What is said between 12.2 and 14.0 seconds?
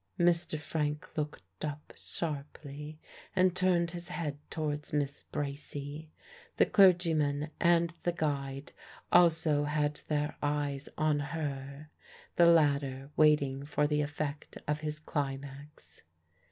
the latter waiting for